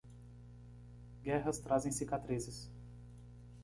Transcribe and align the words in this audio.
Guerras 1.21 1.59
trazem 1.61 1.91
cicatrizes. 1.91 2.67